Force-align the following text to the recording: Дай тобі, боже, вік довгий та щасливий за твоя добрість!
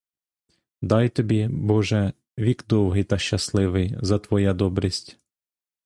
Дай 0.81 1.09
тобі, 1.09 1.47
боже, 1.47 2.13
вік 2.37 2.65
довгий 2.67 3.03
та 3.03 3.17
щасливий 3.17 3.97
за 4.01 4.19
твоя 4.19 4.53
добрість! 4.53 5.19